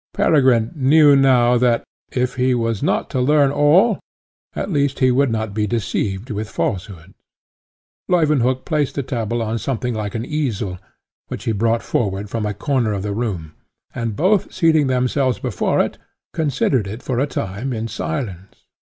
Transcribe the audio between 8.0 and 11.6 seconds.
Leuwenhock placed the tablet on something like an easel, which he